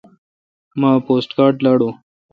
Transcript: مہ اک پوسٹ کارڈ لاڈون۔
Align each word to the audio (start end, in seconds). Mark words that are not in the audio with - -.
مہ 0.79 0.89
اک 0.95 1.01
پوسٹ 1.07 1.29
کارڈ 1.37 1.55
لاڈون۔ 1.65 1.93